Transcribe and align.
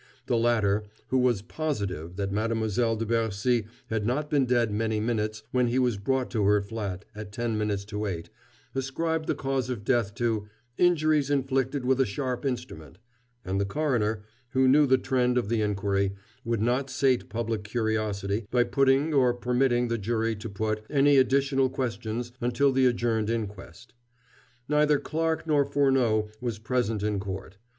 The 0.25 0.35
latter 0.35 0.85
who 1.09 1.19
was 1.19 1.43
positive 1.43 2.15
that 2.15 2.31
Mademoiselle 2.31 2.95
de 2.95 3.05
Bercy 3.05 3.67
had 3.91 4.03
not 4.03 4.31
been 4.31 4.47
dead 4.47 4.71
many 4.71 4.99
minutes 4.99 5.43
when 5.51 5.67
he 5.67 5.77
was 5.77 5.97
brought 5.99 6.31
to 6.31 6.43
her 6.45 6.59
flat 6.59 7.05
at 7.13 7.31
ten 7.31 7.55
minutes 7.55 7.85
to 7.85 8.07
eight 8.07 8.31
ascribed 8.73 9.27
the 9.27 9.35
cause 9.35 9.69
of 9.69 9.85
death 9.85 10.15
to 10.15 10.47
"injuries 10.79 11.29
inflicted 11.29 11.85
with 11.85 11.99
a 12.01 12.07
sharp 12.07 12.47
instrument," 12.47 12.97
and 13.45 13.61
the 13.61 13.65
coroner, 13.65 14.23
who 14.53 14.67
knew 14.67 14.87
the 14.87 14.97
trend 14.97 15.37
of 15.37 15.49
the 15.49 15.61
inquiry, 15.61 16.15
would 16.43 16.63
not 16.63 16.89
sate 16.89 17.29
public 17.29 17.63
curiosity 17.63 18.47
by 18.49 18.63
putting, 18.63 19.13
or 19.13 19.35
permitting 19.35 19.87
the 19.87 19.99
jury 19.99 20.35
to 20.35 20.49
put, 20.49 20.83
any 20.89 21.17
additional 21.17 21.69
questions 21.69 22.31
until 22.41 22.71
the 22.71 22.87
adjourned 22.87 23.29
inquest. 23.29 23.93
Neither 24.67 24.97
Clarke 24.97 25.45
nor 25.45 25.63
Furneaux 25.63 26.27
was 26.41 26.57
present 26.57 27.03
in 27.03 27.19
court. 27.19 27.57